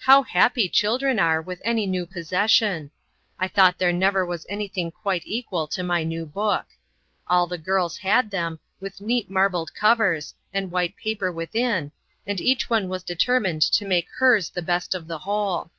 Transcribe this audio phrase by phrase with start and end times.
[0.00, 2.90] How happy children are with any new possession!
[3.38, 6.66] I thought there never was any thing quite equal to my new book.
[7.28, 11.92] All the girls had them, with neat marbled covers, and white paper within,
[12.26, 15.70] and each one was determined to make hers the best of the whole.